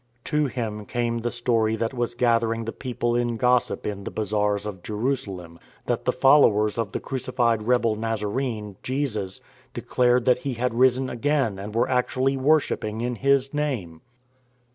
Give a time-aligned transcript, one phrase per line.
[0.23, 4.65] To him came the story that was gathering the people in gossip in the bazaars
[4.65, 9.41] of Jerusalem— that the followers of the crucified rebel Nazarene, Jesus,
[9.75, 14.01] de clared that He had risen again and were actually wor shipping in His name.